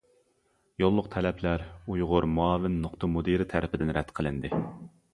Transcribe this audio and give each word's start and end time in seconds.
يوللۇق 0.83 1.09
تەلەپلەر 1.15 1.65
ئۇيغۇر 1.97 2.29
مۇئاۋىن 2.39 2.81
نۇقتا 2.89 3.13
مۇدىرى 3.15 3.51
تەرىپىدىن 3.55 3.99
رەت 4.01 4.15
قىلىندى. 4.21 4.57